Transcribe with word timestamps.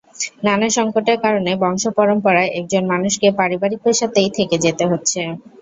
নানা 0.43 0.67
সংকটের 0.77 1.17
কারণে 1.23 1.51
বংশপরম্পরায় 1.61 2.53
একজন 2.59 2.83
মানুষকে 2.91 3.27
পারিবারিক 3.39 3.79
পেশাতেই 3.85 4.29
থেকে 4.37 4.55
যেতে 4.65 4.83
হচ্ছে। 4.91 5.19